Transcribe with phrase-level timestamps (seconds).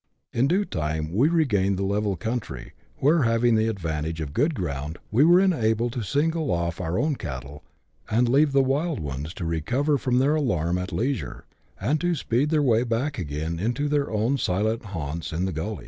[0.33, 4.97] In due time we regained the level country, where, having the advantage of good ground,
[5.11, 7.63] we were enabled to single off our own cattle,
[8.09, 11.45] and leave the wild ones to recover from their alarm at leisure,
[11.79, 15.79] and to speed their way back again into their own silent haunts in" the gullies."